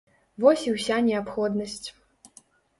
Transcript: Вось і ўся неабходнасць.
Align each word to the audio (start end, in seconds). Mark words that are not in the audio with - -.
Вось 0.43 0.63
і 0.71 0.73
ўся 0.77 0.97
неабходнасць. 1.09 1.87